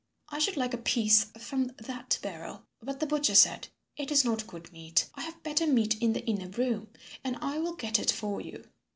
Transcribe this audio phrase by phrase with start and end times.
[0.29, 4.47] I should like a piece from that barrel." But the butcher said, "It is not
[4.47, 5.07] good meat.
[5.13, 6.87] I have better meat in the inner room,
[7.23, 8.67] and I will get it for you."